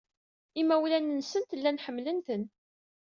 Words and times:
Imawlan-nsent 0.61 1.55
llan 1.59 1.81
ḥemmlen-ten. 1.85 2.43